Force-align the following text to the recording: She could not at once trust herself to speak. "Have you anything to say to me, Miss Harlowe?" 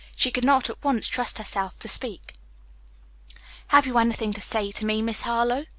She 0.15 0.31
could 0.31 0.43
not 0.43 0.67
at 0.67 0.83
once 0.83 1.07
trust 1.07 1.37
herself 1.37 1.77
to 1.77 1.87
speak. 1.87 2.33
"Have 3.67 3.85
you 3.85 3.99
anything 3.99 4.33
to 4.33 4.41
say 4.41 4.71
to 4.71 4.83
me, 4.83 4.99
Miss 5.03 5.21
Harlowe?" 5.21 5.65